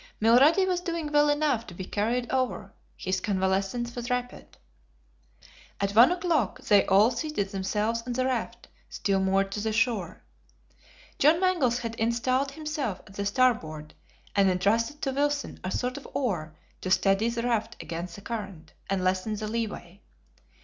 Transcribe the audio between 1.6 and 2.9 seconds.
to be carried over;